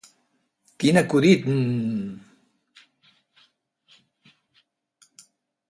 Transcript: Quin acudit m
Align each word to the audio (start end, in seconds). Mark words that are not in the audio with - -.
Quin 0.83 0.99
acudit 1.01 1.43
m 1.51 1.59